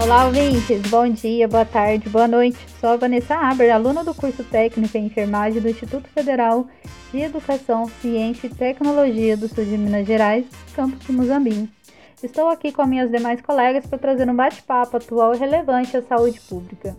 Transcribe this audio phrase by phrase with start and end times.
[0.00, 0.88] Olá, ouvintes!
[0.88, 2.56] Bom dia, boa tarde, boa noite.
[2.80, 6.68] Sou a Vanessa Aber, aluna do curso técnico em enfermagem do Instituto Federal
[7.10, 11.68] de Educação, Ciência e Tecnologia do Sul de Minas Gerais, campus de Muzambinho.
[12.22, 16.40] Estou aqui com minhas demais colegas para trazer um bate-papo atual e relevante à saúde
[16.42, 16.96] pública.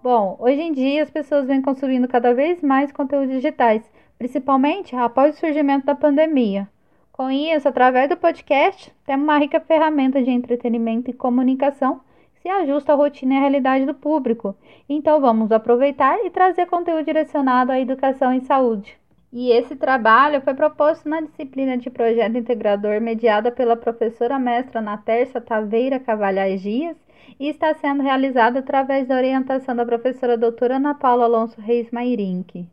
[0.00, 3.82] Bom, hoje em dia as pessoas vêm consumindo cada vez mais conteúdos digitais
[4.18, 6.68] principalmente após o surgimento da pandemia.
[7.12, 12.00] Com isso, através do podcast, temos uma rica ferramenta de entretenimento e comunicação
[12.34, 14.54] que se ajusta à rotina e à realidade do público.
[14.88, 18.96] Então, vamos aproveitar e trazer conteúdo direcionado à educação e saúde.
[19.32, 25.40] E esse trabalho foi proposto na disciplina de projeto integrador mediada pela professora mestra Naterça
[25.40, 26.96] Taveira Cavalhais Dias
[27.38, 32.68] e está sendo realizado através da orientação da professora doutora Ana Paula Alonso Reis Mairinque.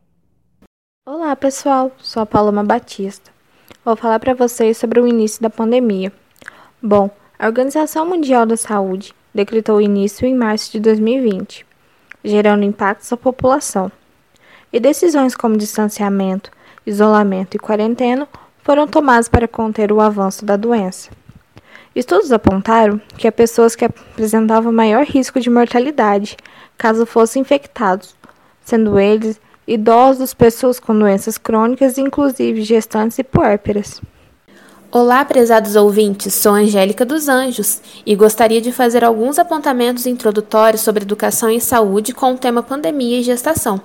[1.08, 1.92] Olá, pessoal.
[1.98, 3.30] Sou a Paloma Batista.
[3.84, 6.12] Vou falar para vocês sobre o início da pandemia.
[6.82, 11.64] Bom, a Organização Mundial da Saúde decretou o início em março de 2020,
[12.24, 13.88] gerando impactos à população.
[14.72, 16.50] E decisões como distanciamento,
[16.84, 18.26] isolamento e quarentena
[18.64, 21.10] foram tomadas para conter o avanço da doença.
[21.94, 26.36] Estudos apontaram que há pessoas que apresentavam maior risco de mortalidade
[26.76, 28.16] caso fossem infectados,
[28.64, 34.00] sendo eles idosos, pessoas com doenças crônicas, inclusive gestantes e puérperas.
[34.92, 41.02] Olá, prezados ouvintes, sou Angélica dos Anjos e gostaria de fazer alguns apontamentos introdutórios sobre
[41.02, 43.80] educação e saúde com o tema pandemia e gestação.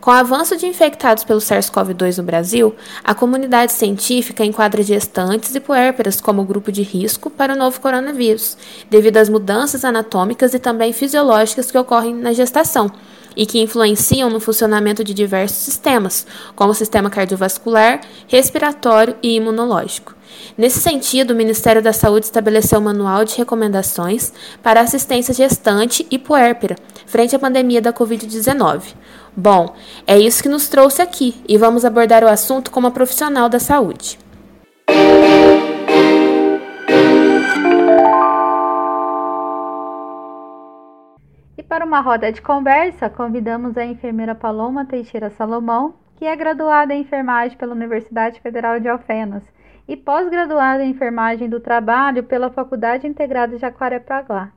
[0.00, 5.60] Com o avanço de infectados pelo SARS-CoV-2 no Brasil, a comunidade científica enquadra gestantes e
[5.60, 8.56] puérperas como grupo de risco para o novo coronavírus,
[8.88, 12.90] devido às mudanças anatômicas e também fisiológicas que ocorrem na gestação
[13.36, 20.14] e que influenciam no funcionamento de diversos sistemas, como o sistema cardiovascular, respiratório e imunológico.
[20.56, 26.18] Nesse sentido, o Ministério da Saúde estabeleceu um manual de recomendações para assistência gestante e
[26.18, 28.82] puérpera frente à pandemia da Covid-19.
[29.36, 29.74] Bom,
[30.06, 34.18] é isso que nos trouxe aqui e vamos abordar o assunto como profissional da saúde.
[41.74, 47.00] Para uma roda de conversa, convidamos a enfermeira Paloma Teixeira Salomão, que é graduada em
[47.00, 49.42] enfermagem pela Universidade Federal de Alfenas
[49.88, 54.52] e pós-graduada em enfermagem do trabalho pela Faculdade Integrada de Jacarepaguá.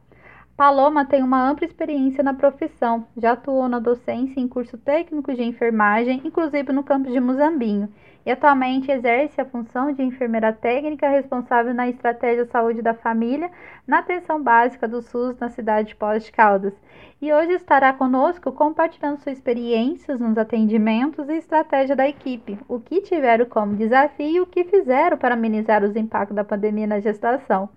[0.58, 5.44] Paloma tem uma ampla experiência na profissão, já atuou na docência em curso técnico de
[5.44, 7.88] enfermagem, inclusive no campus de Muzambinho,
[8.26, 13.52] e atualmente exerce a função de enfermeira técnica responsável na estratégia saúde da família
[13.86, 16.74] na atenção básica do SUS na cidade de Pós de Caldas.
[17.22, 23.02] E hoje estará conosco compartilhando suas experiências nos atendimentos e estratégia da equipe, o que
[23.02, 27.70] tiveram como desafio e o que fizeram para amenizar os impactos da pandemia na gestação.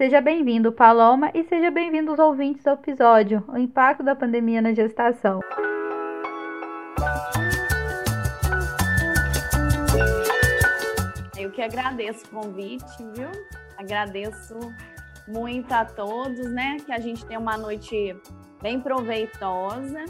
[0.00, 4.72] Seja bem-vindo, Paloma, e seja bem-vindo os ouvintes do episódio O Impacto da Pandemia na
[4.72, 5.40] Gestação.
[11.36, 13.28] Eu que agradeço o convite, viu?
[13.76, 14.58] Agradeço
[15.28, 16.78] muito a todos, né?
[16.86, 18.16] Que a gente tenha uma noite
[18.62, 20.06] bem proveitosa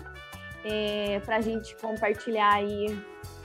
[0.65, 2.97] é, para a gente compartilhar aí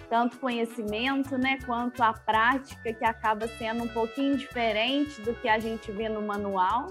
[0.10, 5.60] tanto conhecimento, né, quanto a prática que acaba sendo um pouquinho diferente do que a
[5.60, 6.88] gente vê no manual.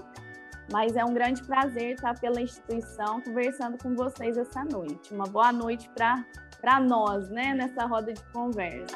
[0.71, 5.13] Mas é um grande prazer estar pela instituição conversando com vocês essa noite.
[5.13, 8.95] Uma boa noite para nós, né, nessa roda de conversa.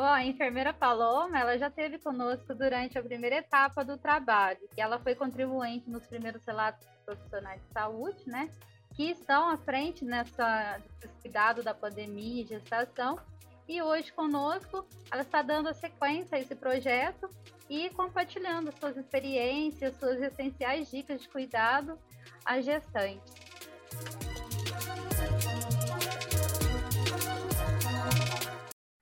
[0.00, 4.80] Oh, a enfermeira Paloma, ela já esteve conosco durante a primeira etapa do trabalho, e
[4.80, 8.48] ela foi contribuinte nos primeiros relatos profissionais de saúde, né?
[8.94, 10.80] Que estão à frente nessa
[11.20, 13.18] cuidado da pandemia e gestação.
[13.66, 17.28] E hoje conosco, ela está dando a sequência a esse projeto
[17.68, 21.98] e compartilhando suas experiências, suas essenciais dicas de cuidado
[22.44, 23.34] às gestantes.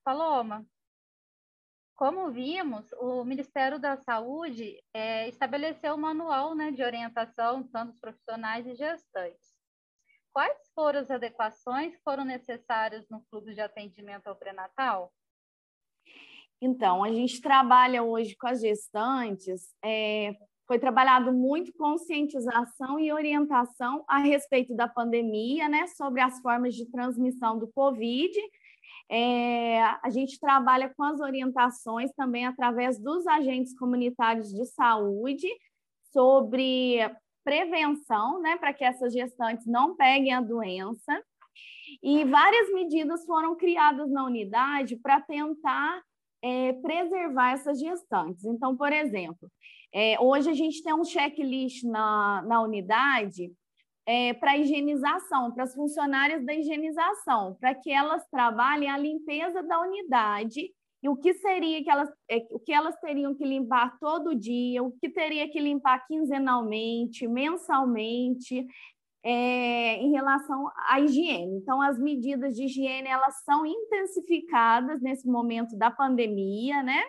[0.02, 0.64] Paloma,
[1.96, 8.00] como vimos, o Ministério da Saúde é, estabeleceu um manual né, de orientação tanto dos
[8.00, 9.56] profissionais e gestantes.
[10.30, 15.10] Quais foram as adequações que foram necessárias no fluxo de atendimento ao pré-natal?
[16.60, 24.04] Então, a gente trabalha hoje com as gestantes, é, foi trabalhado muito conscientização e orientação
[24.06, 28.38] a respeito da pandemia, né, sobre as formas de transmissão do Covid
[29.10, 35.48] é, a gente trabalha com as orientações também através dos agentes comunitários de saúde
[36.12, 36.98] sobre
[37.44, 41.22] prevenção, né, para que essas gestantes não peguem a doença.
[42.02, 46.02] E várias medidas foram criadas na unidade para tentar
[46.42, 48.44] é, preservar essas gestantes.
[48.44, 49.50] Então, por exemplo,
[49.94, 53.52] é, hoje a gente tem um checklist na, na unidade
[54.06, 59.80] é, para higienização, para as funcionárias da higienização, para que elas trabalhem a limpeza da
[59.80, 60.70] unidade
[61.02, 64.82] e o que seria que elas, é, o que elas teriam que limpar todo dia,
[64.82, 68.66] o que teria que limpar quinzenalmente, mensalmente,
[69.24, 71.56] é, em relação à higiene.
[71.56, 77.02] Então, as medidas de higiene elas são intensificadas nesse momento da pandemia, né?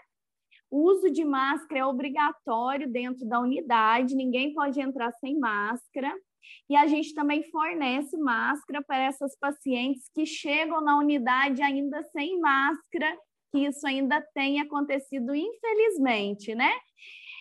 [0.69, 6.13] O uso de máscara é obrigatório dentro da unidade, ninguém pode entrar sem máscara.
[6.69, 12.39] E a gente também fornece máscara para essas pacientes que chegam na unidade ainda sem
[12.39, 13.17] máscara,
[13.51, 16.71] que isso ainda tem acontecido, infelizmente, né?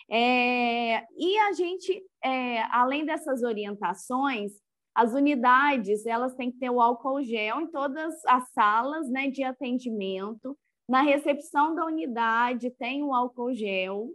[0.09, 4.53] É, e a gente, é, além dessas orientações,
[4.95, 9.43] as unidades, elas têm que ter o álcool gel em todas as salas né, de
[9.43, 10.57] atendimento.
[10.89, 14.09] Na recepção da unidade tem o álcool gel.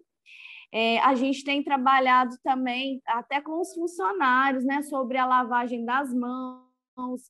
[0.73, 6.13] É, a gente tem trabalhado também até com os funcionários né, sobre a lavagem das
[6.15, 6.73] mãos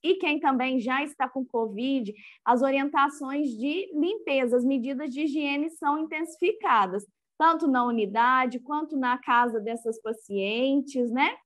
[0.03, 2.13] e quem também já está com Covid,
[2.45, 7.07] as orientações de limpeza, as medidas de higiene são intensificadas,
[7.39, 11.37] tanto na unidade quanto na casa dessas pacientes, né?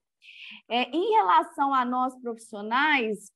[0.69, 3.31] É, em relação a nós profissionais,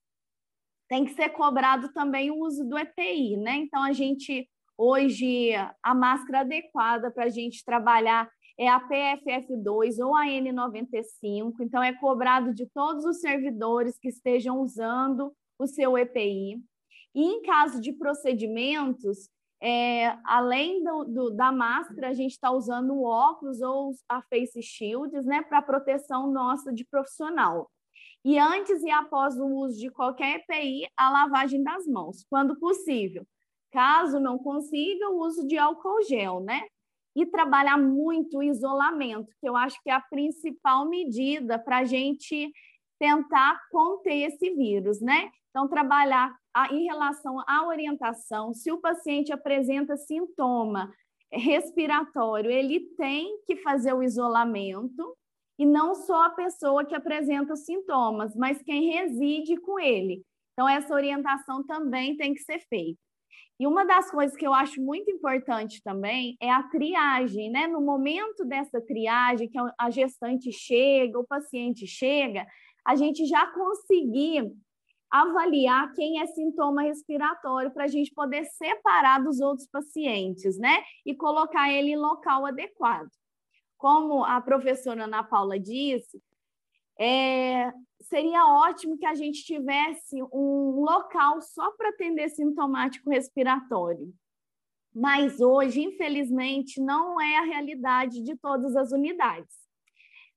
[0.88, 3.56] tem que ser cobrado também o uso do EPI, né?
[3.56, 5.52] Então, a gente, hoje,
[5.82, 8.28] a máscara adequada para a gente trabalhar
[8.60, 14.60] é a PFF2 ou a N95, então é cobrado de todos os servidores que estejam
[14.60, 16.62] usando o seu EPI.
[17.14, 19.30] E em caso de procedimentos,
[19.62, 24.62] é, além do, do, da máscara, a gente está usando o óculos ou a face
[24.62, 27.70] shields, né, para proteção nossa de profissional.
[28.22, 33.26] E antes e após o uso de qualquer EPI, a lavagem das mãos, quando possível.
[33.72, 36.60] Caso não consiga, o uso de álcool gel, né?
[37.16, 41.84] E trabalhar muito o isolamento, que eu acho que é a principal medida para a
[41.84, 42.52] gente
[42.98, 45.30] tentar conter esse vírus, né?
[45.50, 46.32] Então, trabalhar
[46.70, 50.92] em relação à orientação, se o paciente apresenta sintoma
[51.32, 55.16] respiratório, ele tem que fazer o isolamento,
[55.58, 60.22] e não só a pessoa que apresenta os sintomas, mas quem reside com ele.
[60.52, 62.98] Então, essa orientação também tem que ser feita.
[63.60, 67.66] E uma das coisas que eu acho muito importante também é a triagem, né?
[67.66, 72.46] No momento dessa triagem, que a gestante chega, o paciente chega,
[72.86, 74.50] a gente já conseguir
[75.10, 80.82] avaliar quem é sintoma respiratório para a gente poder separar dos outros pacientes, né?
[81.04, 83.10] E colocar ele em local adequado.
[83.76, 86.18] Como a professora Ana Paula disse,
[87.00, 94.12] é, seria ótimo que a gente tivesse um local só para atender sintomático respiratório.
[94.94, 99.56] Mas hoje, infelizmente, não é a realidade de todas as unidades.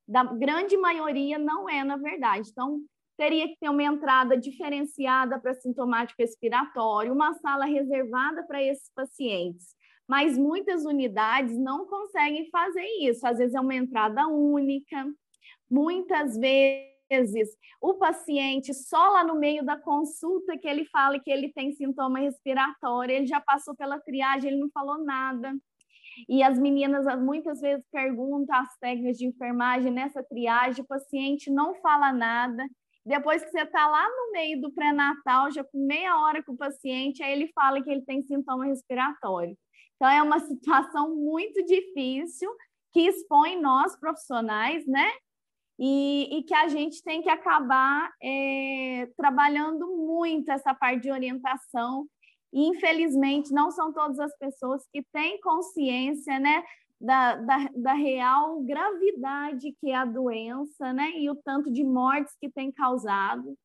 [0.07, 2.49] Da grande maioria não é, na verdade.
[2.49, 2.79] Então,
[3.17, 9.75] teria que ter uma entrada diferenciada para sintomático respiratório, uma sala reservada para esses pacientes.
[10.07, 13.25] Mas muitas unidades não conseguem fazer isso.
[13.27, 15.05] Às vezes é uma entrada única,
[15.73, 17.49] muitas vezes
[17.81, 22.19] o paciente só lá no meio da consulta que ele fala que ele tem sintoma
[22.19, 25.53] respiratório, ele já passou pela triagem, ele não falou nada.
[26.29, 31.73] E as meninas muitas vezes perguntam as técnicas de enfermagem nessa triagem, o paciente não
[31.75, 32.63] fala nada,
[33.05, 36.57] depois que você está lá no meio do pré-natal, já com meia hora com o
[36.57, 39.57] paciente, aí ele fala que ele tem sintoma respiratório.
[39.95, 42.49] Então, é uma situação muito difícil
[42.93, 45.11] que expõe nós profissionais, né?
[45.79, 52.05] E, e que a gente tem que acabar é, trabalhando muito essa parte de orientação.
[52.53, 56.63] E, infelizmente, não são todas as pessoas que têm consciência, né?
[57.03, 61.11] da, da, da, real gravidade que é a doença, né?
[61.17, 63.57] E o tanto de mortes que tem causado.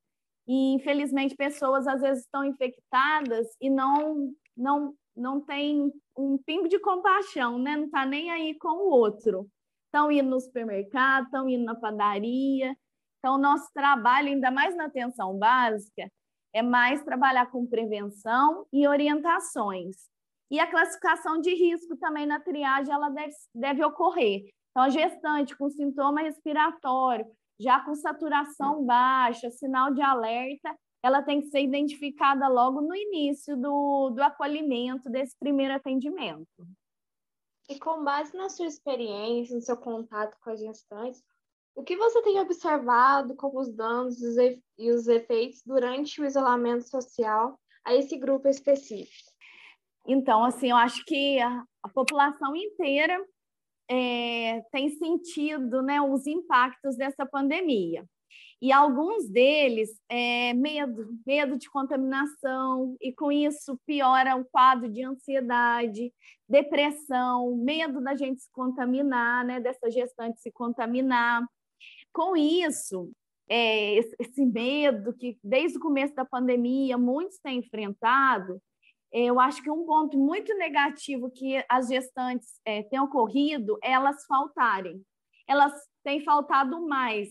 [0.46, 6.80] E, infelizmente, pessoas às vezes estão infectadas e não, não, não tem um pingo de
[6.80, 7.76] compaixão, né?
[7.76, 9.46] Não está nem aí com o outro.
[9.98, 12.76] Estão indo no supermercado, estão indo na padaria.
[13.18, 16.08] Então, nosso trabalho, ainda mais na atenção básica,
[16.54, 19.96] é mais trabalhar com prevenção e orientações.
[20.52, 24.44] E a classificação de risco também na triagem ela deve, deve ocorrer.
[24.70, 27.26] Então, a gestante com sintoma respiratório,
[27.58, 33.56] já com saturação baixa, sinal de alerta, ela tem que ser identificada logo no início
[33.56, 36.46] do, do acolhimento desse primeiro atendimento.
[37.68, 41.22] E com base na sua experiência, no seu contato com as gestantes,
[41.78, 47.56] O que você tem observado como os danos e os efeitos durante o isolamento social
[47.84, 49.30] a esse grupo específico?
[50.04, 53.24] Então, assim, eu acho que a, a população inteira
[53.88, 58.04] é, tem sentido né, os impactos dessa pandemia.
[58.60, 65.04] E alguns deles é medo, medo de contaminação, e com isso piora o quadro de
[65.04, 66.12] ansiedade,
[66.48, 71.46] depressão, medo da gente se contaminar, né, dessa gestante se contaminar.
[72.12, 73.12] Com isso,
[73.48, 78.60] é, esse medo que desde o começo da pandemia muitos têm enfrentado,
[79.12, 83.92] é, eu acho que um ponto muito negativo que as gestantes é, têm ocorrido é
[83.92, 85.02] elas faltarem.
[85.46, 85.72] Elas
[86.04, 87.28] têm faltado mais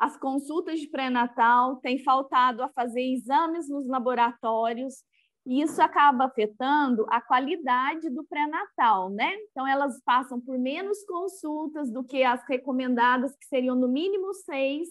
[0.00, 5.04] as consultas de pré-natal, têm faltado a fazer exames nos laboratórios,
[5.46, 9.30] e isso acaba afetando a qualidade do pré-natal, né?
[9.50, 14.88] Então, elas passam por menos consultas do que as recomendadas, que seriam no mínimo seis,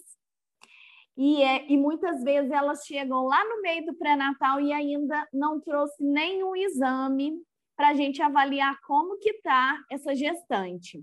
[1.16, 5.60] e, é, e muitas vezes elas chegam lá no meio do pré-natal e ainda não
[5.60, 7.32] trouxe nenhum exame
[7.76, 11.02] para a gente avaliar como que está essa gestante.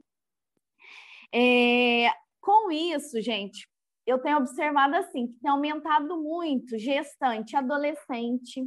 [1.34, 2.10] É,
[2.40, 3.68] com isso, gente,
[4.08, 8.66] eu tenho observado assim que tem aumentado muito gestante adolescente,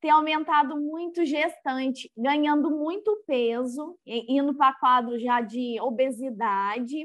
[0.00, 7.04] tem aumentado muito gestante, ganhando muito peso, indo para quadro já de obesidade,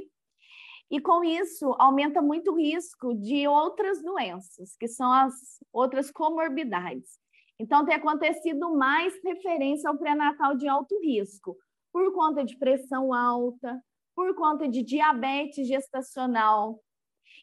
[0.92, 5.34] e com isso aumenta muito o risco de outras doenças, que são as
[5.74, 7.20] outras comorbidades.
[7.60, 11.58] Então, tem acontecido mais referência ao pré-natal de alto risco,
[11.92, 13.82] por conta de pressão alta,
[14.16, 16.80] por conta de diabetes gestacional,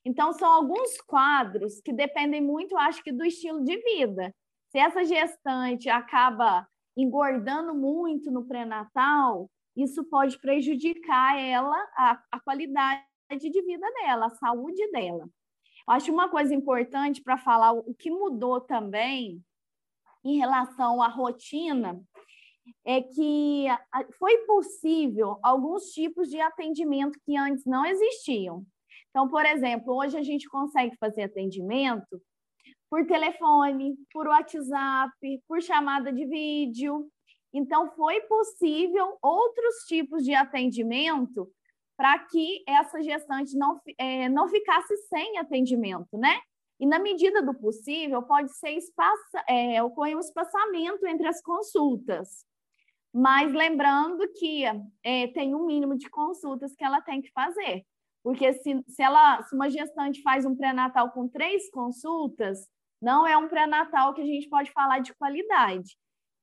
[0.04, 4.35] então, são alguns quadros que dependem muito, acho que, do estilo de vida.
[4.71, 6.66] Se essa gestante acaba
[6.97, 14.30] engordando muito no pré-natal, isso pode prejudicar ela, a, a qualidade de vida dela, a
[14.30, 15.28] saúde dela.
[15.88, 19.42] Eu acho uma coisa importante para falar o que mudou também
[20.25, 22.00] em relação à rotina
[22.85, 23.66] é que
[24.18, 28.64] foi possível alguns tipos de atendimento que antes não existiam.
[29.12, 32.21] Então, por exemplo, hoje a gente consegue fazer atendimento
[32.88, 35.12] por telefone, por WhatsApp,
[35.47, 37.07] por chamada de vídeo.
[37.52, 41.47] Então, foi possível outros tipos de atendimento
[41.95, 46.40] para que essa gestante não, é, não ficasse sem atendimento, né?
[46.81, 48.78] E, na medida do possível, pode ser
[49.47, 52.47] é, ocorrer um espaçamento entre as consultas.
[53.14, 54.64] Mas lembrando que
[55.04, 57.85] é, tem um mínimo de consultas que ela tem que fazer.
[58.23, 62.69] Porque se, se, ela, se uma gestante faz um pré-natal com três consultas,
[63.00, 65.97] não é um pré-natal que a gente pode falar de qualidade.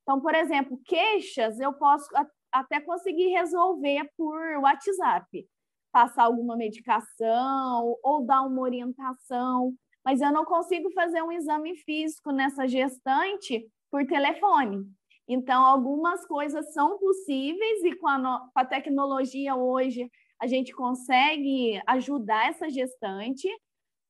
[0.04, 2.10] Então, por exemplo, queixas eu posso
[2.52, 5.48] até conseguir resolver por WhatsApp,
[5.92, 12.32] passar alguma medicação ou dar uma orientação, mas eu não consigo fazer um exame físico
[12.32, 14.84] nessa gestante por telefone.
[15.28, 20.10] Então, algumas coisas são possíveis e com a, no, com a tecnologia hoje
[20.40, 23.48] a gente consegue ajudar essa gestante,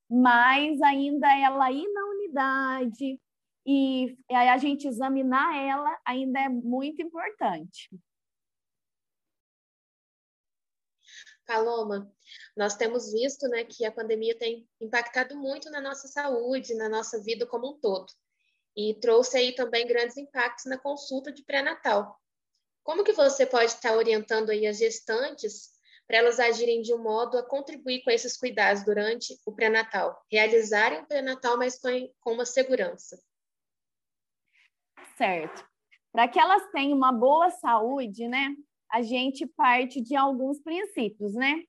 [0.09, 3.19] mas ainda ela ir na unidade
[3.65, 7.89] e a gente examinar ela ainda é muito importante.
[11.45, 12.11] Paloma,
[12.55, 17.21] nós temos visto né, que a pandemia tem impactado muito na nossa saúde, na nossa
[17.23, 18.05] vida como um todo,
[18.77, 22.19] e trouxe aí também grandes impactos na consulta de pré-natal.
[22.83, 25.71] Como que você pode estar orientando aí as gestantes
[26.09, 31.01] para elas agirem de um modo a contribuir com esses cuidados durante o pré-natal, realizarem
[31.01, 33.15] o pré-natal, mas com, uma segurança.
[35.15, 35.63] Certo.
[36.11, 38.55] Para que elas tenham uma boa saúde, né,
[38.91, 41.61] a gente parte de alguns princípios, né?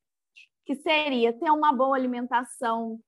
[0.64, 2.98] Que seria ter uma boa alimentação,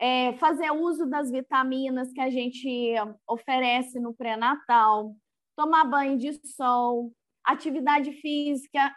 [0.00, 2.94] é, fazer uso das vitaminas que a gente
[3.28, 5.14] oferece no pré-natal,
[5.54, 7.12] tomar banho de sol,
[7.44, 8.90] atividade física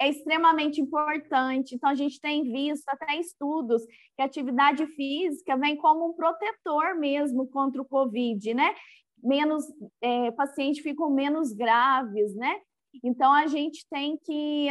[0.00, 1.74] é extremamente importante.
[1.74, 3.84] Então, a gente tem visto até estudos
[4.16, 8.74] que a atividade física vem como um protetor mesmo contra o Covid, né?
[9.22, 9.64] Menos
[10.00, 12.60] é, pacientes ficam menos graves, né?
[13.02, 14.68] Então, a gente tem que,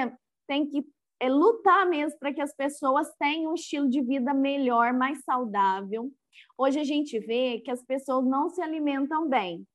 [0.47, 0.85] tem que
[1.19, 6.09] é, lutar mesmo para que as pessoas tenham um estilo de vida melhor, mais saudável.
[6.57, 9.65] Hoje a gente vê que as pessoas não se alimentam bem.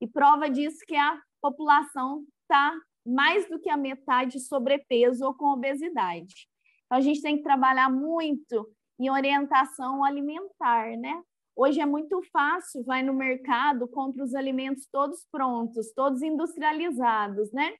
[0.00, 2.72] E prova disso que a população está
[3.04, 6.48] mais do que a metade sobrepeso ou com obesidade.
[6.86, 8.68] Então, a gente tem que trabalhar muito
[8.98, 11.22] em orientação alimentar, né?
[11.54, 17.74] Hoje é muito fácil, vai no mercado, compra os alimentos todos prontos, todos industrializados, né?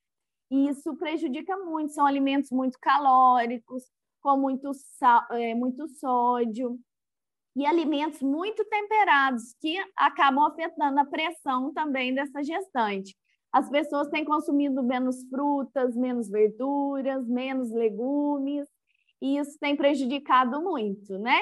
[0.50, 3.84] E isso prejudica muito, são alimentos muito calóricos,
[4.20, 6.78] com muito, sal, é, muito sódio,
[7.56, 13.14] e alimentos muito temperados, que acabam afetando a pressão também dessa gestante.
[13.52, 18.66] As pessoas têm consumido menos frutas, menos verduras, menos legumes,
[19.20, 21.38] e isso tem prejudicado muito, né?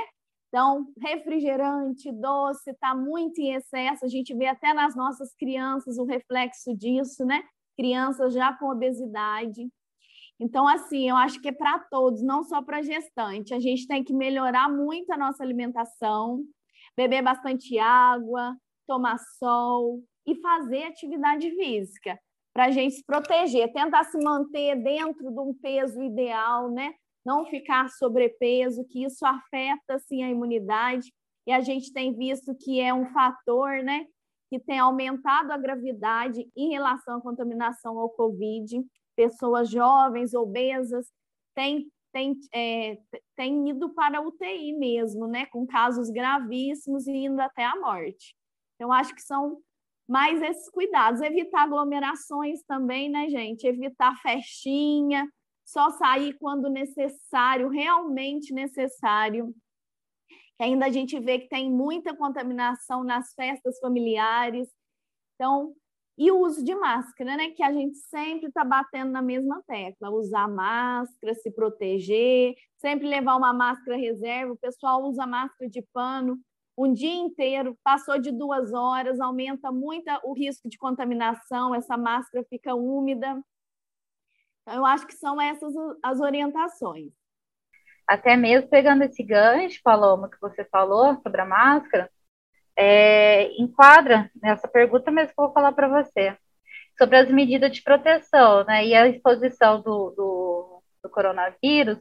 [0.49, 4.05] Então, refrigerante, doce, está muito em excesso.
[4.05, 7.45] A gente vê até nas nossas crianças o reflexo disso, né?
[7.77, 9.69] Crianças já com obesidade.
[10.41, 13.55] Então, assim, eu acho que é para todos, não só para gestante.
[13.55, 16.43] A gente tem que melhorar muito a nossa alimentação,
[16.97, 22.19] beber bastante água, tomar sol e fazer atividade física
[22.53, 26.95] para a gente se proteger, tentar se manter dentro de um peso ideal, né?
[27.25, 31.13] não ficar sobrepeso, que isso afeta assim, a imunidade,
[31.47, 34.07] e a gente tem visto que é um fator né,
[34.49, 38.83] que tem aumentado a gravidade em relação à contaminação ao Covid.
[39.17, 41.07] Pessoas jovens, obesas,
[41.55, 42.99] têm, têm, é,
[43.37, 48.35] têm ido para a UTI mesmo, né, com casos gravíssimos e indo até a morte.
[48.77, 49.59] Então, acho que são
[50.11, 51.21] mais esses cuidados.
[51.21, 53.65] Evitar aglomerações também, né, gente?
[53.65, 55.31] Evitar festinha,
[55.65, 59.55] só sair quando necessário, realmente necessário.
[60.59, 64.69] ainda a gente vê que tem muita contaminação nas festas familiares.
[65.37, 65.75] Então,
[66.19, 67.51] e o uso de máscara, né?
[67.51, 70.11] Que a gente sempre está batendo na mesma tecla.
[70.11, 74.53] Usar máscara, se proteger, sempre levar uma máscara reserva.
[74.53, 76.39] O pessoal usa máscara de pano
[76.83, 82.43] um dia inteiro, passou de duas horas, aumenta muito o risco de contaminação, essa máscara
[82.49, 83.39] fica úmida.
[84.63, 87.13] Então, eu acho que são essas as orientações.
[88.07, 92.11] Até mesmo pegando esse gancho, Paloma, que você falou sobre a máscara,
[92.75, 96.35] é, enquadra nessa pergunta mesmo que eu vou falar para você,
[96.97, 101.99] sobre as medidas de proteção né, e a exposição do, do, do coronavírus.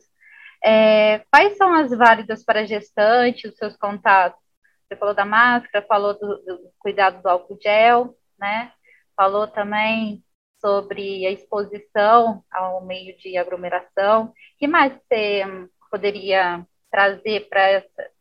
[0.64, 4.49] É, quais são as válidas para gestante, os seus contatos?
[4.90, 8.74] Você falou da máscara, falou do, do cuidado do álcool gel, né?
[9.16, 10.24] Falou também
[10.60, 14.26] sobre a exposição ao meio de aglomeração.
[14.26, 15.44] O que mais você
[15.92, 18.12] poderia trazer para essa,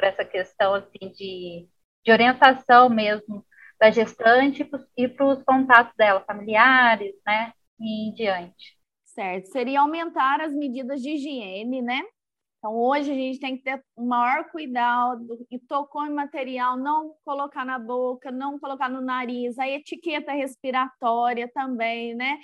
[0.00, 1.66] essa questão assim, de,
[2.04, 3.44] de orientação mesmo
[3.80, 8.76] da gestante e para os contatos dela, familiares, né, e em diante?
[9.04, 12.02] Certo, seria aumentar as medidas de higiene, né?
[12.58, 17.14] Então, hoje a gente tem que ter o maior cuidado e tocou em material, não
[17.24, 22.36] colocar na boca, não colocar no nariz, a etiqueta respiratória também, né?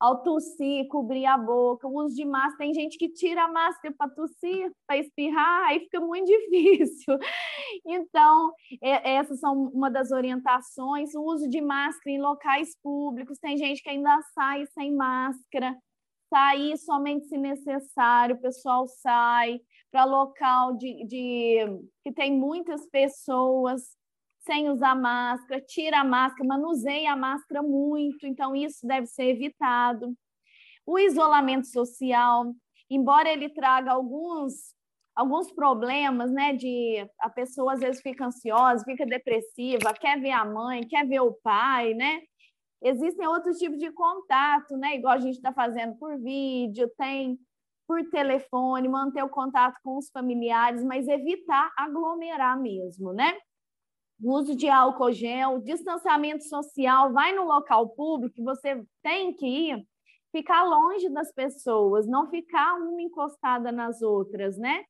[0.00, 2.58] Ao tossir, cobrir a boca, uso de máscara.
[2.58, 7.18] Tem gente que tira a máscara para tossir, para espirrar, aí fica muito difícil.
[7.86, 8.52] Então,
[8.82, 11.14] é, essas são uma das orientações.
[11.14, 13.38] O uso de máscara em locais públicos.
[13.38, 15.76] Tem gente que ainda sai sem máscara
[16.28, 19.60] sair somente se necessário, o pessoal sai
[19.90, 23.96] para local de, de, que tem muitas pessoas
[24.40, 30.14] sem usar máscara, tira a máscara, manuseia a máscara muito, então isso deve ser evitado.
[30.86, 32.54] O isolamento social,
[32.88, 34.76] embora ele traga alguns
[35.14, 40.44] alguns problemas, né, de a pessoa às vezes fica ansiosa, fica depressiva, quer ver a
[40.44, 42.20] mãe, quer ver o pai, né?
[42.80, 44.96] Existem outros tipos de contato, né?
[44.96, 47.38] Igual a gente está fazendo por vídeo, tem
[47.86, 53.34] por telefone, manter o contato com os familiares, mas evitar aglomerar mesmo, né?
[54.22, 59.88] O uso de álcool gel, distanciamento social, vai no local público, você tem que ir,
[60.30, 64.84] ficar longe das pessoas, não ficar uma encostada nas outras, né?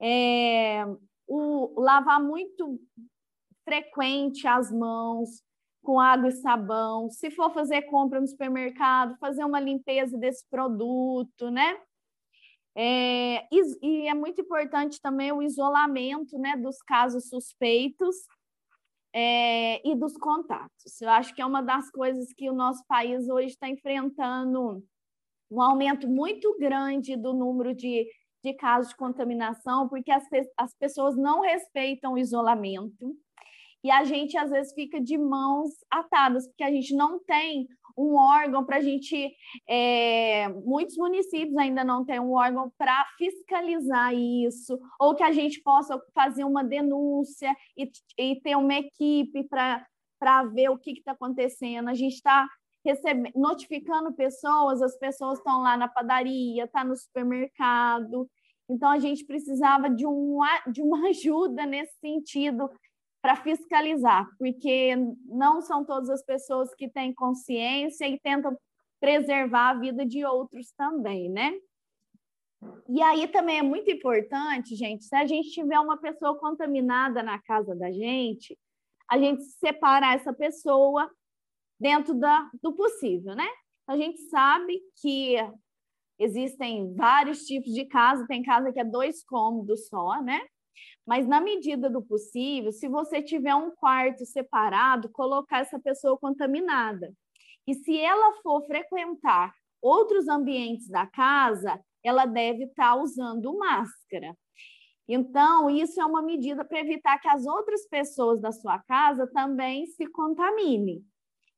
[0.00, 0.84] É,
[1.26, 2.80] o lavar muito
[3.64, 5.42] frequente as mãos,
[5.82, 7.10] com água e sabão.
[7.10, 11.76] Se for fazer compra no supermercado, fazer uma limpeza desse produto, né?
[12.74, 18.16] É, e, é muito importante também o isolamento né, dos casos suspeitos
[19.12, 21.00] é, e dos contatos.
[21.00, 24.82] Eu acho que é uma das coisas que o nosso país hoje está enfrentando
[25.50, 28.08] um aumento muito grande do número de,
[28.42, 30.24] de casos de contaminação, porque as,
[30.56, 33.14] as pessoas não respeitam o isolamento
[33.84, 38.14] e a gente às vezes fica de mãos atadas, porque a gente não tem um
[38.14, 39.34] órgão para a gente.
[39.68, 45.60] É, muitos municípios ainda não têm um órgão para fiscalizar isso, ou que a gente
[45.62, 51.88] possa fazer uma denúncia e, e ter uma equipe para ver o que está acontecendo.
[51.88, 52.48] A gente está
[53.34, 58.28] notificando pessoas, as pessoas estão lá na padaria, está no supermercado.
[58.68, 60.38] Então, a gente precisava de, um,
[60.72, 62.70] de uma ajuda nesse sentido
[63.22, 68.58] para fiscalizar, porque não são todas as pessoas que têm consciência e tentam
[69.00, 71.52] preservar a vida de outros também, né?
[72.88, 77.40] E aí também é muito importante, gente, se a gente tiver uma pessoa contaminada na
[77.40, 78.58] casa da gente,
[79.08, 81.08] a gente separar essa pessoa
[81.78, 83.48] dentro da, do possível, né?
[83.86, 85.36] A gente sabe que
[86.18, 90.40] existem vários tipos de casa, tem casa que é dois cômodos só, né?
[91.06, 97.12] Mas na medida do possível, se você tiver um quarto separado, colocar essa pessoa contaminada.
[97.66, 104.36] E se ela for frequentar outros ambientes da casa, ela deve estar tá usando máscara.
[105.08, 109.86] Então, isso é uma medida para evitar que as outras pessoas da sua casa também
[109.86, 111.04] se contaminem.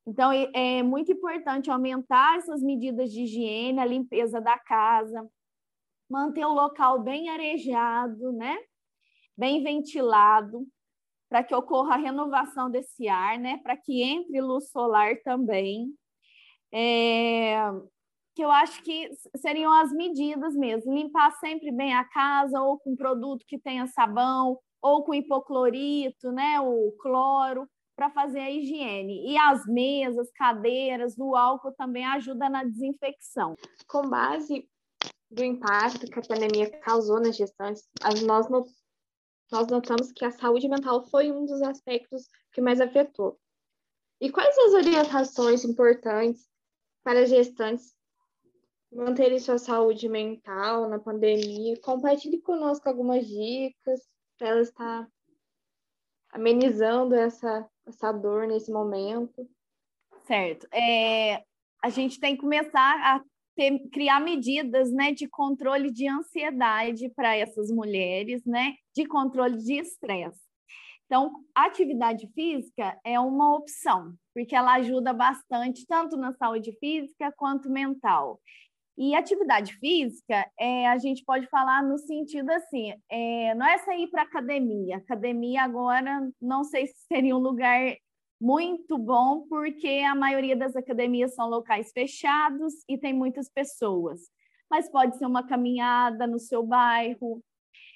[0.06, 5.26] Então, é muito importante aumentar essas medidas de higiene, a limpeza da casa,
[6.10, 8.56] manter o local bem arejado, né?
[9.36, 10.66] Bem ventilado,
[11.28, 13.58] para que ocorra a renovação desse ar, né?
[13.62, 15.92] Para que entre luz solar também.
[16.72, 17.56] É,
[18.34, 22.96] que eu acho que seriam as medidas mesmo, limpar sempre bem a casa, ou com
[22.96, 29.30] produto que tenha sabão, ou com hipoclorito, né, o cloro, para fazer a higiene.
[29.30, 33.54] E as mesas, cadeiras, o álcool também ajuda na desinfecção.
[33.86, 34.68] Com base
[35.30, 37.88] do impacto que a pandemia causou nas gestantes,
[38.26, 38.48] nós,
[39.54, 43.38] nós notamos que a saúde mental foi um dos aspectos que mais afetou.
[44.20, 46.48] E quais as orientações importantes
[47.04, 47.94] para gestantes
[48.92, 51.80] manterem sua saúde mental na pandemia.
[51.80, 54.00] Compartilhe conosco algumas dicas
[54.36, 55.08] para ela estar
[56.32, 59.48] amenizando essa, essa dor nesse momento.
[60.24, 60.66] Certo.
[60.72, 61.44] É,
[61.80, 63.22] a gente tem que começar a
[63.56, 69.74] ter, criar medidas né, de controle de ansiedade para essas mulheres, né, de controle de
[69.74, 70.40] estresse.
[71.06, 77.70] Então, atividade física é uma opção, porque ela ajuda bastante, tanto na saúde física quanto
[77.70, 78.40] mental.
[78.96, 84.08] E atividade física, é, a gente pode falar no sentido assim, é, não é sair
[84.08, 84.98] para academia.
[84.98, 87.96] Academia agora, não sei se seria um lugar
[88.44, 94.20] muito bom, porque a maioria das academias são locais fechados e tem muitas pessoas.
[94.70, 97.42] Mas pode ser uma caminhada no seu bairro,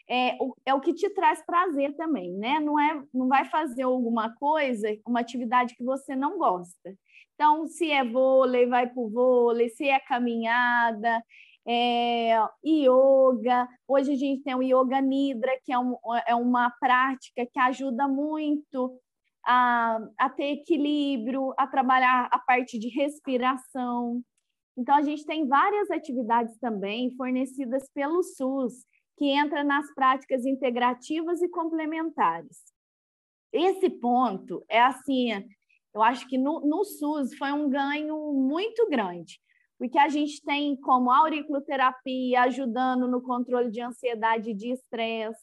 [0.09, 2.59] é, o, é o que te traz prazer também, né?
[2.61, 6.95] Não, é, não vai fazer alguma coisa, uma atividade que você não gosta.
[7.35, 11.23] Então, se é vôlei, vai para o vôlei, se é caminhada,
[11.67, 13.69] é, yoga.
[13.87, 15.95] Hoje a gente tem o Yoga Nidra, que é, um,
[16.27, 18.99] é uma prática que ajuda muito
[19.45, 24.23] a, a ter equilíbrio, a trabalhar a parte de respiração.
[24.77, 28.85] Então, a gente tem várias atividades também fornecidas pelo SUS,
[29.17, 32.63] que entra nas práticas integrativas e complementares.
[33.53, 35.31] Esse ponto é assim,
[35.95, 39.41] eu acho que no, no SUS foi um ganho muito grande,
[39.79, 45.41] porque a gente tem como auriculoterapia ajudando no controle de ansiedade e de estresse,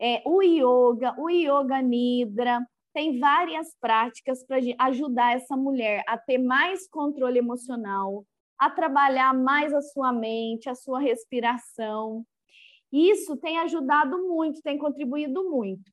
[0.00, 2.66] é, o yoga, o yoga nidra,
[3.00, 8.26] tem várias práticas para ajudar essa mulher a ter mais controle emocional,
[8.58, 12.26] a trabalhar mais a sua mente, a sua respiração.
[12.92, 15.90] Isso tem ajudado muito, tem contribuído muito.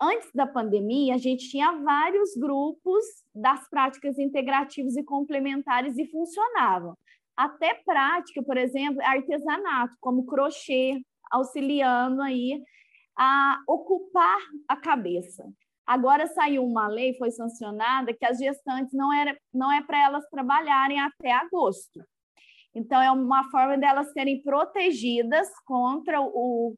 [0.00, 6.96] Antes da pandemia, a gente tinha vários grupos das práticas integrativas e complementares e funcionavam.
[7.36, 12.62] Até prática, por exemplo, artesanato, como crochê, auxiliando aí
[13.14, 15.44] a ocupar a cabeça.
[15.86, 20.28] Agora saiu uma lei, foi sancionada, que as gestantes não, era, não é para elas
[20.28, 22.04] trabalharem até agosto.
[22.74, 26.74] Então, é uma forma delas serem protegidas contra o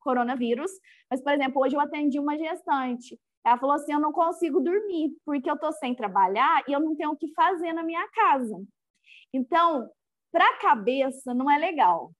[0.00, 0.70] coronavírus.
[1.10, 3.18] Mas, por exemplo, hoje eu atendi uma gestante.
[3.44, 6.94] Ela falou assim: eu não consigo dormir, porque eu estou sem trabalhar e eu não
[6.94, 8.56] tenho o que fazer na minha casa.
[9.32, 9.90] Então,
[10.32, 12.12] para a cabeça, não é legal.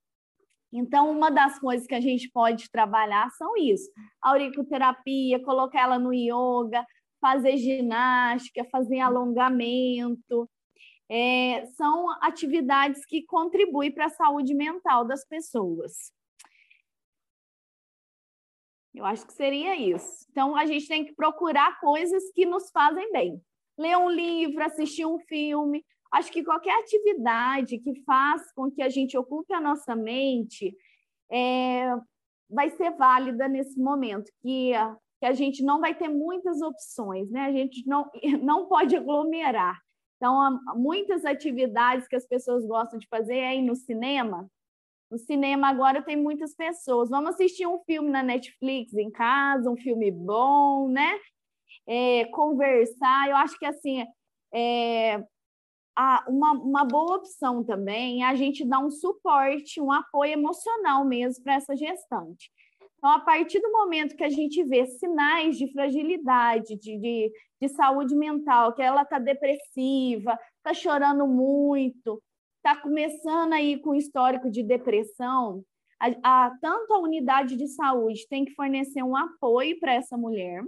[0.72, 3.90] Então, uma das coisas que a gente pode trabalhar são isso:
[4.22, 6.84] auriculoterapia, colocar ela no yoga,
[7.20, 10.48] fazer ginástica, fazer alongamento,
[11.08, 16.12] é, são atividades que contribuem para a saúde mental das pessoas.
[18.94, 20.26] Eu acho que seria isso.
[20.30, 23.40] Então, a gente tem que procurar coisas que nos fazem bem.
[23.78, 25.84] Ler um livro, assistir um filme.
[26.12, 30.74] Acho que qualquer atividade que faz com que a gente ocupe a nossa mente
[31.30, 31.94] é,
[32.48, 37.30] vai ser válida nesse momento, que a, que a gente não vai ter muitas opções,
[37.30, 37.46] né?
[37.46, 38.10] A gente não,
[38.42, 39.78] não pode aglomerar.
[40.16, 44.50] Então, muitas atividades que as pessoas gostam de fazer é ir no cinema.
[45.10, 47.08] No cinema agora tem muitas pessoas.
[47.08, 51.18] Vamos assistir um filme na Netflix em casa, um filme bom, né?
[51.86, 53.28] É, conversar.
[53.28, 54.04] Eu acho que assim,
[54.52, 55.24] é,
[56.00, 61.04] a, uma, uma boa opção também é a gente dar um suporte, um apoio emocional
[61.04, 62.52] mesmo para essa gestante.
[62.96, 67.68] Então, a partir do momento que a gente vê sinais de fragilidade, de, de, de
[67.70, 72.22] saúde mental, que ela está depressiva, está chorando muito,
[72.58, 75.64] está começando aí com histórico de depressão,
[76.00, 80.62] a, a, tanto a unidade de saúde tem que fornecer um apoio para essa mulher,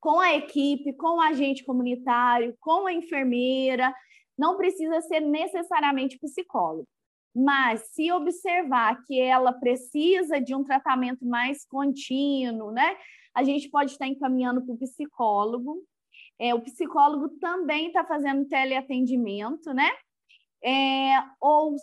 [0.00, 3.94] com a equipe, com o agente comunitário, com a enfermeira,
[4.38, 6.88] não precisa ser necessariamente psicólogo.
[7.34, 12.96] Mas se observar que ela precisa de um tratamento mais contínuo, né?
[13.34, 15.82] A gente pode estar encaminhando para o psicólogo.
[16.38, 19.90] É, o psicólogo também está fazendo teleatendimento, né?
[20.62, 21.76] É, ou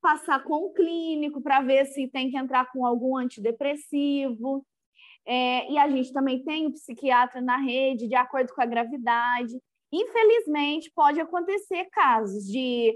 [0.00, 4.64] passar com o clínico para ver se tem que entrar com algum antidepressivo.
[5.24, 9.60] É, e a gente também tem o psiquiatra na rede, de acordo com a gravidade.
[9.92, 12.94] Infelizmente, pode acontecer casos de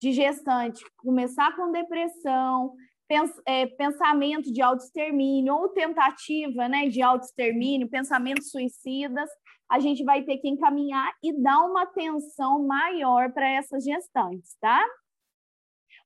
[0.00, 2.74] de gestante começar com depressão,
[3.08, 9.28] pens é, pensamento de autoextermínio ou tentativa né, de autoextermínio, pensamentos suicidas,
[9.68, 14.84] a gente vai ter que encaminhar e dar uma atenção maior para essas gestantes, tá?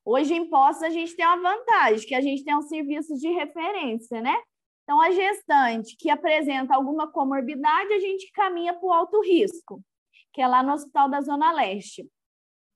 [0.03, 3.29] Hoje em Poços a gente tem uma vantagem, que a gente tem um serviço de
[3.29, 4.35] referência, né?
[4.83, 9.81] Então, a gestante que apresenta alguma comorbidade, a gente caminha para o alto risco,
[10.33, 12.09] que é lá no Hospital da Zona Leste.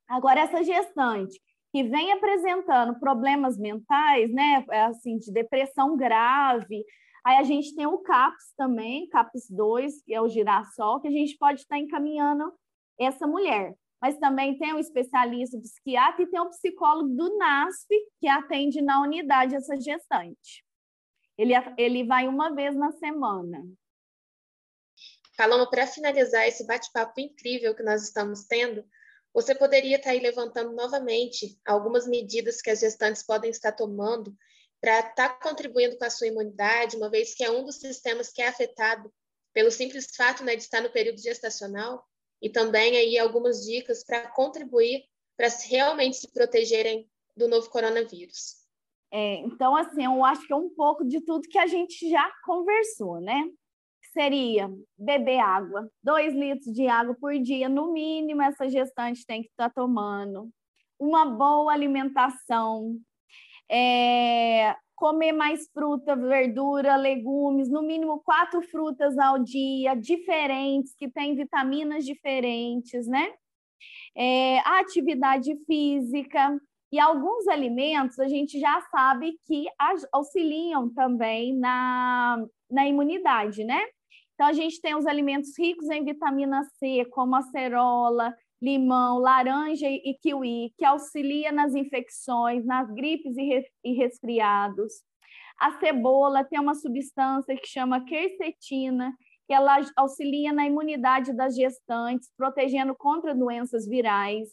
[0.08, 1.40] Agora, essa gestante
[1.72, 6.84] que vem apresentando problemas mentais, né, é assim, de depressão grave,
[7.24, 11.10] aí a gente tem o CAPS também, CAPS 2, que é o girassol, que a
[11.10, 12.52] gente pode estar encaminhando
[12.98, 13.74] essa mulher.
[14.00, 17.88] Mas também tem um especialista, psiquiatra e tem um psicólogo do NASF,
[18.20, 20.64] que atende na unidade essa gestante.
[21.36, 23.64] Ele, ele vai uma vez na semana.
[25.36, 28.84] Paloma, para finalizar esse bate-papo incrível que nós estamos tendo,
[29.32, 34.34] você poderia estar aí levantando novamente algumas medidas que as gestantes podem estar tomando
[34.80, 38.42] para estar contribuindo com a sua imunidade, uma vez que é um dos sistemas que
[38.42, 39.12] é afetado
[39.52, 42.04] pelo simples fato né, de estar no período gestacional,
[42.40, 45.04] e também aí algumas dicas para contribuir
[45.36, 48.64] para realmente se protegerem do novo coronavírus.
[49.10, 52.30] É, então, assim, eu acho que é um pouco de tudo que a gente já
[52.44, 53.48] conversou, né?
[54.14, 59.48] Seria beber água, dois litros de água por dia, no mínimo, essa gestante tem que
[59.48, 60.48] estar tá tomando.
[60.98, 62.96] Uma boa alimentação,
[63.70, 71.34] é, comer mais fruta, verdura, legumes, no mínimo quatro frutas ao dia, diferentes, que têm
[71.34, 73.34] vitaminas diferentes, né?
[74.16, 76.56] É, atividade física,
[76.94, 79.66] e alguns alimentos a gente já sabe que
[80.12, 83.84] auxiliam também na, na imunidade, né?
[84.34, 90.16] Então, a gente tem os alimentos ricos em vitamina C, como acerola, limão, laranja e
[90.20, 93.36] kiwi, que auxilia nas infecções, nas gripes
[93.84, 94.92] e resfriados.
[95.58, 99.12] A cebola tem uma substância que chama quercetina,
[99.46, 104.48] que ela auxilia na imunidade das gestantes, protegendo contra doenças virais.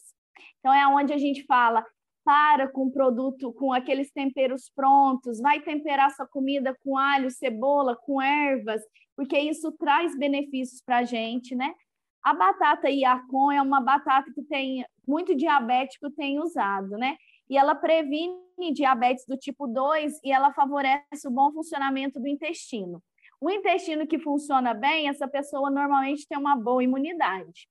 [0.58, 1.84] Então, é onde a gente fala,
[2.24, 7.96] para com o produto, com aqueles temperos prontos, vai temperar sua comida com alho, cebola,
[7.96, 8.82] com ervas,
[9.16, 11.74] porque isso traz benefícios para a gente, né?
[12.22, 17.16] A batata Iacon é uma batata que tem muito diabético tem usado, né?
[17.50, 23.02] E ela previne diabetes do tipo 2 e ela favorece o bom funcionamento do intestino.
[23.40, 27.68] O intestino que funciona bem, essa pessoa normalmente tem uma boa imunidade.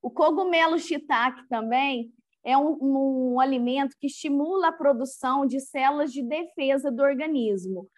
[0.00, 2.10] O cogumelo shiitake também
[2.42, 2.78] é um,
[3.34, 7.88] um, alimento que estimula a produção de células de defesa do organismo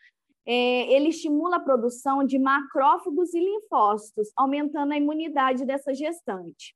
[0.46, 6.74] ele estimula a produção de macrófagos e linfócitos, aumentando a imunidade dessa gestante.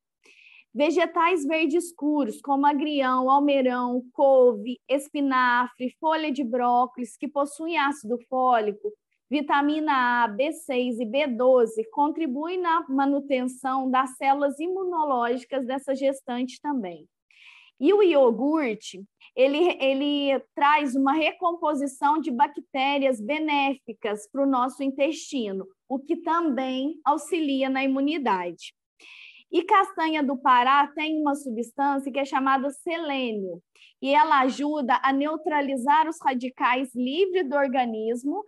[0.73, 8.91] Vegetais verdes escuros, como agrião, almeirão, couve, espinafre, folha de brócolis, que possuem ácido fólico,
[9.29, 17.07] vitamina A, B6 e B12, contribuem na manutenção das células imunológicas dessa gestante também.
[17.79, 19.03] E o iogurte,
[19.35, 26.99] ele, ele traz uma recomposição de bactérias benéficas para o nosso intestino, o que também
[27.05, 28.73] auxilia na imunidade.
[29.51, 33.61] E castanha do Pará tem uma substância que é chamada selênio,
[34.01, 38.43] e ela ajuda a neutralizar os radicais livres do organismo,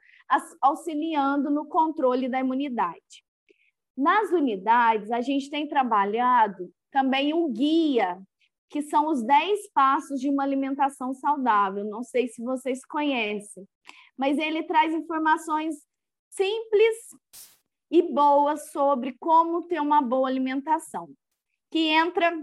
[0.62, 3.24] auxiliando no controle da imunidade.
[3.98, 8.22] Nas unidades, a gente tem trabalhado também o guia
[8.72, 11.84] que são os 10 passos de uma alimentação saudável.
[11.84, 13.68] Não sei se vocês conhecem,
[14.18, 15.76] mas ele traz informações
[16.30, 16.96] simples
[17.92, 21.10] e boas sobre como ter uma boa alimentação,
[21.70, 22.34] que entra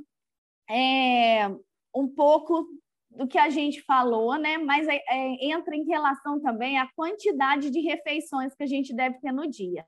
[0.68, 1.48] é,
[1.94, 2.68] um pouco
[3.10, 4.58] do que a gente falou, né?
[4.58, 9.18] Mas é, é, entra em relação também à quantidade de refeições que a gente deve
[9.18, 9.86] ter no dia.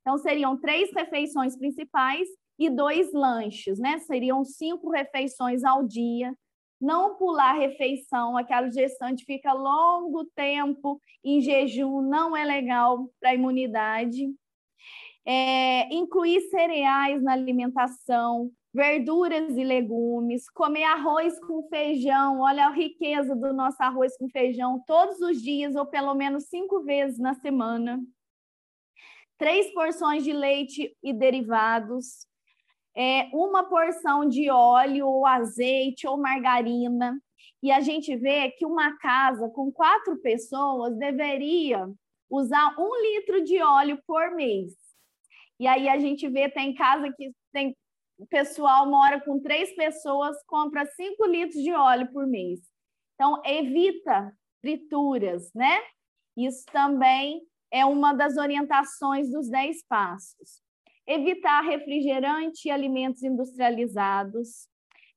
[0.00, 2.26] Então, seriam três refeições principais
[2.58, 3.98] e dois lanches, né?
[3.98, 6.34] Seriam cinco refeições ao dia.
[6.80, 13.34] Não pular refeição, aquela gestante fica longo tempo em jejum, não é legal para a
[13.34, 14.26] imunidade.
[15.24, 23.34] É, incluir cereais na alimentação, verduras e legumes, comer arroz com feijão, olha a riqueza
[23.34, 27.98] do nosso arroz com feijão todos os dias ou pelo menos cinco vezes na semana.
[29.38, 32.26] Três porções de leite e derivados,
[32.96, 37.20] é, uma porção de óleo ou azeite ou margarina.
[37.62, 41.86] E a gente vê que uma casa com quatro pessoas deveria
[42.30, 44.74] usar um litro de óleo por mês.
[45.58, 47.76] E aí a gente vê, tem casa que tem
[48.30, 52.60] pessoal mora com três pessoas, compra cinco litros de óleo por mês.
[53.14, 55.78] Então, evita frituras, né?
[56.36, 60.62] Isso também é uma das orientações dos dez passos.
[61.06, 64.68] Evitar refrigerante e alimentos industrializados,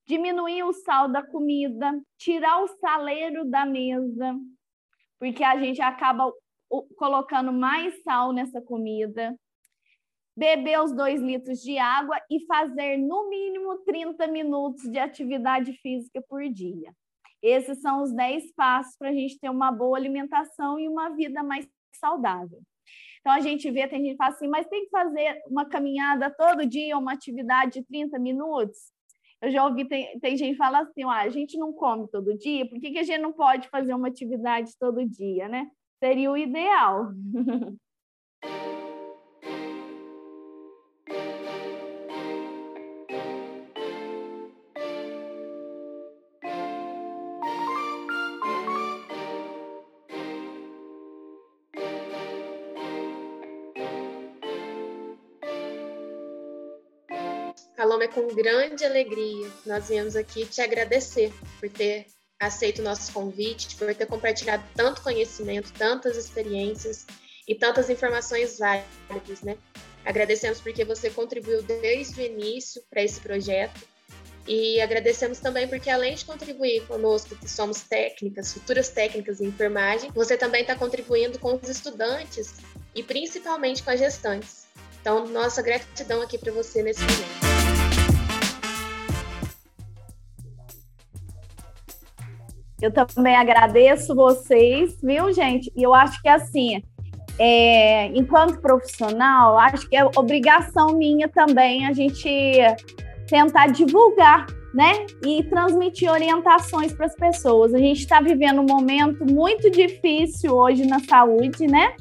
[0.08, 4.36] diminuir o sal da comida, tirar o saleiro da mesa,
[5.20, 6.32] porque a gente acaba
[6.96, 9.36] colocando mais sal nessa comida
[10.40, 16.24] beber os dois litros de água e fazer no mínimo 30 minutos de atividade física
[16.30, 16.94] por dia.
[17.42, 21.44] Esses são os 10 passos para a gente ter uma boa alimentação e uma vida
[21.44, 22.62] mais saudável.
[23.20, 26.34] Então a gente vê, tem gente que fala assim, mas tem que fazer uma caminhada
[26.36, 28.78] todo dia, uma atividade de 30 minutos?
[29.42, 32.38] Eu já ouvi, tem, tem gente que fala assim, ah, a gente não come todo
[32.38, 35.70] dia, por que, que a gente não pode fazer uma atividade todo dia, né?
[36.02, 37.12] Seria o ideal.
[57.80, 63.14] Paloma, é com grande alegria nós viemos aqui te agradecer por ter aceito o nosso
[63.14, 67.06] convite, por ter compartilhado tanto conhecimento, tantas experiências
[67.48, 69.56] e tantas informações válidas, né?
[70.04, 73.80] Agradecemos porque você contribuiu desde o início para esse projeto
[74.46, 80.12] e agradecemos também porque, além de contribuir conosco, que somos técnicas, futuras técnicas em enfermagem,
[80.12, 82.56] você também está contribuindo com os estudantes
[82.94, 84.68] e principalmente com as gestantes.
[85.00, 87.39] Então, nossa gratidão aqui para você nesse momento.
[92.82, 95.72] Eu também agradeço vocês, viu, gente?
[95.76, 96.82] E eu acho que assim,
[97.38, 102.30] é, enquanto profissional, acho que é obrigação minha também a gente
[103.28, 105.06] tentar divulgar, né?
[105.26, 107.74] E transmitir orientações para as pessoas.
[107.74, 111.94] A gente está vivendo um momento muito difícil hoje na saúde, né?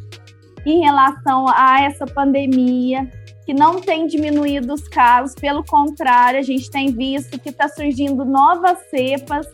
[0.64, 3.10] Em relação a essa pandemia,
[3.44, 8.24] que não tem diminuído os casos, pelo contrário, a gente tem visto que está surgindo
[8.24, 9.46] novas cepas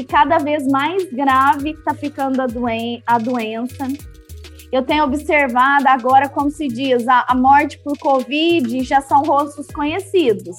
[0.00, 3.86] e cada vez mais grave está ficando a, doen a doença.
[4.72, 9.66] Eu tenho observado agora, como se diz, a, a morte por Covid já são rostos
[9.66, 10.56] conhecidos.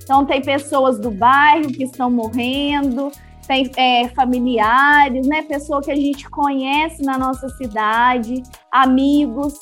[0.00, 3.10] Então, tem pessoas do bairro que estão morrendo,
[3.48, 5.42] tem é, familiares, né?
[5.42, 9.54] Pessoa que a gente conhece na nossa cidade, amigos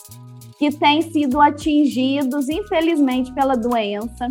[0.58, 4.28] que têm sido atingidos, infelizmente, pela doença.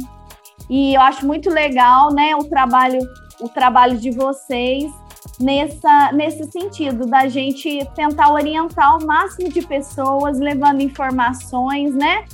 [0.69, 2.99] E eu acho muito legal, né, o trabalho
[3.39, 4.91] o trabalho de vocês
[5.39, 12.25] nessa, nesse sentido, da gente tentar orientar o máximo de pessoas, levando informações, né?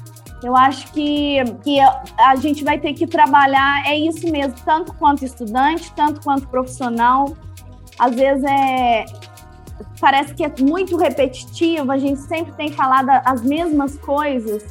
[0.43, 1.79] Eu acho que, que
[2.17, 7.35] a gente vai ter que trabalhar, é isso mesmo, tanto quanto estudante, tanto quanto profissional.
[7.97, 9.05] Às vezes é,
[9.99, 14.63] parece que é muito repetitivo, a gente sempre tem falado as mesmas coisas,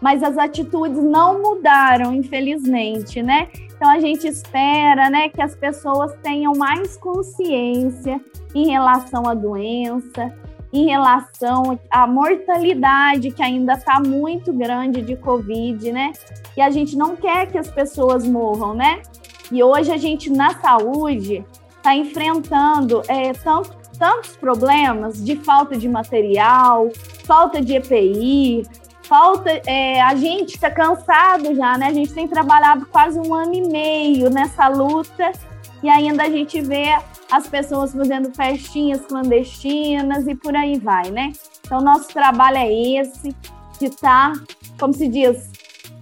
[0.00, 3.48] mas as atitudes não mudaram, infelizmente, né?
[3.84, 8.18] Então a gente espera, né, que as pessoas tenham mais consciência
[8.54, 10.34] em relação à doença,
[10.72, 16.12] em relação à mortalidade que ainda está muito grande de Covid, né?
[16.56, 19.02] E a gente não quer que as pessoas morram, né?
[19.52, 21.44] E hoje a gente na saúde
[21.76, 26.88] está enfrentando é, tanto, tantos problemas de falta de material,
[27.26, 28.62] falta de EPI,
[29.06, 29.50] falta.
[29.66, 31.86] É, a gente está cansado já, né?
[31.86, 35.32] A gente tem trabalhado quase um ano e meio nessa luta
[35.82, 36.96] e ainda a gente vê
[37.30, 41.32] as pessoas fazendo festinhas clandestinas e por aí vai, né?
[41.64, 43.34] Então, nosso trabalho é esse,
[43.78, 44.40] de estar, tá,
[44.78, 45.50] como se diz,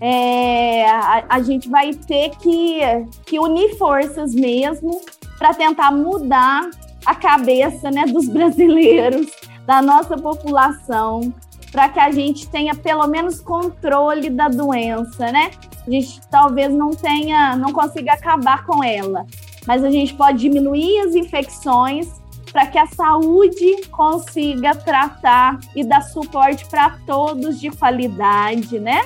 [0.00, 2.80] é, a, a, gente vai ter que,
[3.24, 5.00] que unir forças mesmo
[5.38, 6.68] para tentar mudar
[7.06, 9.28] a cabeça né, dos brasileiros,
[9.66, 11.32] da nossa população,
[11.72, 15.50] para que a gente tenha pelo menos controle da doença, né?
[15.84, 19.26] A gente talvez não tenha, não consiga acabar com ela,
[19.66, 22.08] mas a gente pode diminuir as infecções
[22.52, 29.00] para que a saúde consiga tratar e dar suporte para todos de qualidade, né?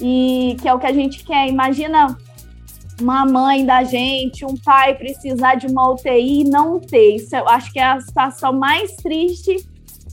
[0.00, 1.48] e que é o que a gente quer.
[1.48, 2.16] Imagina
[3.00, 7.16] uma mãe da gente, um pai precisar de uma UTI e não ter.
[7.16, 9.68] Isso eu acho que é a situação mais triste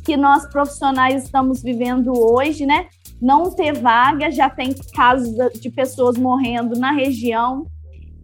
[0.05, 2.87] que nós profissionais estamos vivendo hoje, né?
[3.19, 7.65] Não ter vaga, já tem casos de pessoas morrendo na região,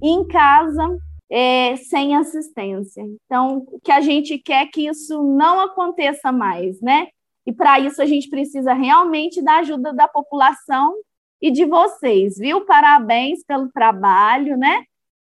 [0.01, 0.97] em casa,
[1.29, 3.03] é, sem assistência.
[3.25, 7.07] Então, o que a gente quer é que isso não aconteça mais, né?
[7.47, 10.93] E para isso a gente precisa realmente da ajuda da população
[11.41, 12.63] e de vocês, viu?
[12.65, 14.83] Parabéns pelo trabalho, né?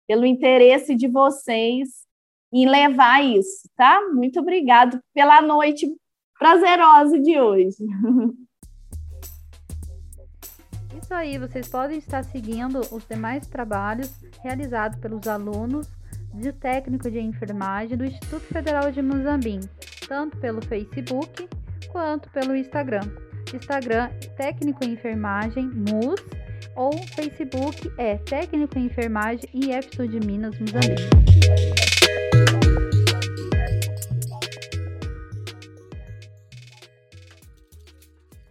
[0.08, 2.06] Pelo interesse de vocês
[2.54, 4.02] em levar isso, tá?
[4.14, 5.94] Muito obrigado pela noite
[6.46, 7.76] prazerosa de hoje.
[11.02, 15.90] Isso aí, vocês podem estar seguindo os demais trabalhos realizados pelos alunos
[16.36, 19.68] de técnico de enfermagem do Instituto Federal de Mozambique,
[20.08, 21.50] tanto pelo Facebook
[21.90, 23.10] quanto pelo Instagram.
[23.52, 26.24] Instagram Técnico em Enfermagem MUS
[26.76, 31.10] ou Facebook é Técnico em Enfermagem IF de Minas Moçambique.